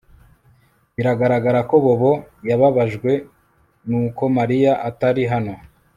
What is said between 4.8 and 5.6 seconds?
atari hano